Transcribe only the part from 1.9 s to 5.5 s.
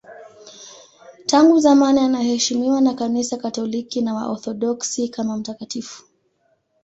anaheshimiwa na Kanisa Katoliki na Waorthodoksi kama